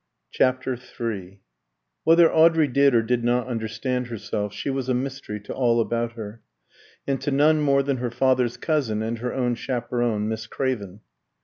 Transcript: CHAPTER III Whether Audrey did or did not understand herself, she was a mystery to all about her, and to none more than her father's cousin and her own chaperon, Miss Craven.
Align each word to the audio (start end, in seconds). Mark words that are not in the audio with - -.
CHAPTER 0.31 0.79
III 0.99 1.41
Whether 2.05 2.33
Audrey 2.33 2.67
did 2.67 2.95
or 2.95 3.03
did 3.03 3.23
not 3.23 3.45
understand 3.45 4.07
herself, 4.07 4.51
she 4.51 4.71
was 4.71 4.89
a 4.89 4.95
mystery 4.95 5.39
to 5.41 5.53
all 5.53 5.79
about 5.79 6.13
her, 6.13 6.41
and 7.05 7.21
to 7.21 7.29
none 7.29 7.61
more 7.61 7.83
than 7.83 7.97
her 7.97 8.09
father's 8.09 8.57
cousin 8.57 9.03
and 9.03 9.19
her 9.19 9.31
own 9.31 9.53
chaperon, 9.53 10.27
Miss 10.27 10.47
Craven. 10.47 11.01